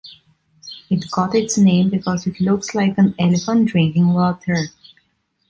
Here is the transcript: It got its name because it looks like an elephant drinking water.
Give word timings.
It 0.89 1.11
got 1.11 1.35
its 1.35 1.59
name 1.59 1.91
because 1.91 2.25
it 2.25 2.41
looks 2.41 2.73
like 2.73 2.97
an 2.97 3.13
elephant 3.19 3.67
drinking 3.67 4.15
water. 4.15 4.57